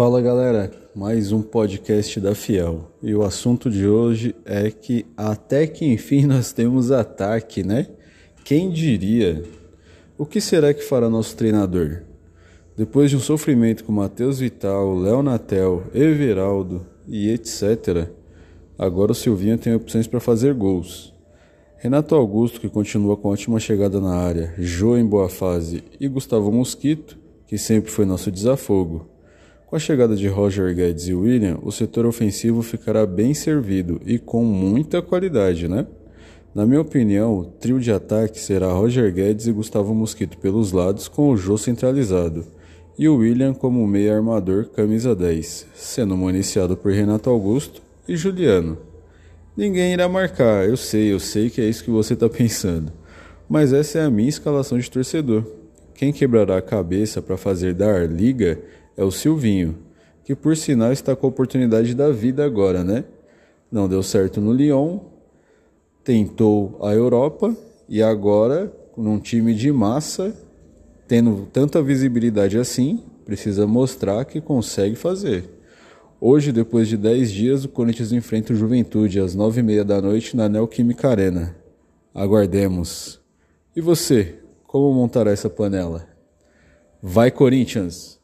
Fala 0.00 0.22
galera, 0.22 0.70
mais 0.96 1.30
um 1.30 1.42
podcast 1.42 2.18
da 2.20 2.34
Fiel. 2.34 2.90
E 3.02 3.14
o 3.14 3.22
assunto 3.22 3.68
de 3.68 3.86
hoje 3.86 4.34
é 4.46 4.70
que 4.70 5.04
até 5.14 5.66
que 5.66 5.84
enfim 5.84 6.24
nós 6.24 6.54
temos 6.54 6.90
ataque, 6.90 7.62
né? 7.62 7.86
Quem 8.42 8.70
diria? 8.70 9.44
O 10.16 10.24
que 10.24 10.40
será 10.40 10.72
que 10.72 10.80
fará 10.80 11.10
nosso 11.10 11.36
treinador? 11.36 12.00
Depois 12.74 13.10
de 13.10 13.16
um 13.18 13.20
sofrimento 13.20 13.84
com 13.84 13.92
Matheus 13.92 14.38
Vital, 14.38 14.96
Léo 14.96 15.22
Natel, 15.22 15.82
Everaldo 15.92 16.86
e 17.06 17.28
etc., 17.28 18.08
agora 18.78 19.12
o 19.12 19.14
Silvinho 19.14 19.58
tem 19.58 19.74
opções 19.74 20.06
para 20.06 20.18
fazer 20.18 20.54
gols. 20.54 21.14
Renato 21.76 22.14
Augusto, 22.14 22.58
que 22.58 22.70
continua 22.70 23.18
com 23.18 23.28
ótima 23.28 23.60
chegada 23.60 24.00
na 24.00 24.14
área, 24.14 24.54
Jô 24.56 24.96
em 24.96 25.04
boa 25.04 25.28
fase 25.28 25.84
e 26.00 26.08
Gustavo 26.08 26.50
Mosquito, 26.50 27.18
que 27.46 27.58
sempre 27.58 27.90
foi 27.90 28.06
nosso 28.06 28.32
desafogo. 28.32 29.19
Com 29.70 29.76
a 29.76 29.78
chegada 29.78 30.16
de 30.16 30.26
Roger 30.26 30.74
Guedes 30.74 31.06
e 31.06 31.14
William, 31.14 31.56
o 31.62 31.70
setor 31.70 32.04
ofensivo 32.04 32.60
ficará 32.60 33.06
bem 33.06 33.32
servido 33.32 34.00
e 34.04 34.18
com 34.18 34.44
muita 34.44 35.00
qualidade, 35.00 35.68
né? 35.68 35.86
Na 36.52 36.66
minha 36.66 36.80
opinião, 36.80 37.38
o 37.38 37.44
trio 37.44 37.78
de 37.78 37.92
ataque 37.92 38.40
será 38.40 38.72
Roger 38.72 39.14
Guedes 39.14 39.46
e 39.46 39.52
Gustavo 39.52 39.94
Mosquito 39.94 40.36
pelos 40.38 40.72
lados 40.72 41.06
com 41.06 41.30
o 41.30 41.36
Jô 41.36 41.56
centralizado 41.56 42.44
e 42.98 43.08
o 43.08 43.18
William 43.18 43.54
como 43.54 43.86
meia 43.86 44.16
armador 44.16 44.70
camisa 44.70 45.14
10, 45.14 45.68
sendo 45.72 46.16
municiado 46.16 46.76
por 46.76 46.90
Renato 46.90 47.30
Augusto 47.30 47.80
e 48.08 48.16
Juliano. 48.16 48.76
Ninguém 49.56 49.92
irá 49.92 50.08
marcar, 50.08 50.68
eu 50.68 50.76
sei, 50.76 51.12
eu 51.12 51.20
sei 51.20 51.48
que 51.48 51.60
é 51.60 51.68
isso 51.68 51.84
que 51.84 51.90
você 51.90 52.14
está 52.14 52.26
pensando. 52.28 52.92
Mas 53.48 53.72
essa 53.72 54.00
é 54.00 54.04
a 54.04 54.10
minha 54.10 54.28
escalação 54.28 54.80
de 54.80 54.90
torcedor. 54.90 55.59
Quem 56.00 56.14
quebrará 56.14 56.56
a 56.56 56.62
cabeça 56.62 57.20
para 57.20 57.36
fazer 57.36 57.74
dar 57.74 58.08
liga 58.08 58.58
é 58.96 59.04
o 59.04 59.10
Silvinho, 59.10 59.76
que 60.24 60.34
por 60.34 60.56
sinal 60.56 60.90
está 60.90 61.14
com 61.14 61.26
a 61.26 61.28
oportunidade 61.28 61.94
da 61.94 62.10
vida 62.10 62.42
agora, 62.42 62.82
né? 62.82 63.04
Não 63.70 63.86
deu 63.86 64.02
certo 64.02 64.40
no 64.40 64.50
Lyon, 64.50 65.00
tentou 66.02 66.78
a 66.82 66.94
Europa 66.94 67.54
e 67.86 68.02
agora, 68.02 68.74
num 68.96 69.18
time 69.18 69.54
de 69.54 69.70
massa, 69.70 70.34
tendo 71.06 71.46
tanta 71.52 71.82
visibilidade 71.82 72.56
assim, 72.58 73.04
precisa 73.26 73.66
mostrar 73.66 74.24
que 74.24 74.40
consegue 74.40 74.96
fazer. 74.96 75.50
Hoje, 76.18 76.50
depois 76.50 76.88
de 76.88 76.96
10 76.96 77.30
dias, 77.30 77.64
o 77.66 77.68
Corinthians 77.68 78.10
enfrenta 78.10 78.54
o 78.54 78.56
Juventude 78.56 79.20
às 79.20 79.36
9h30 79.36 79.84
da 79.84 80.00
noite 80.00 80.34
na 80.34 80.48
Neoquímica 80.48 81.10
Arena. 81.10 81.54
Aguardemos. 82.14 83.20
E 83.76 83.82
você, 83.82 84.40
como 84.70 84.94
montará 84.94 85.32
essa 85.32 85.50
panela? 85.50 86.06
Vai, 87.02 87.28
Corinthians! 87.28 88.19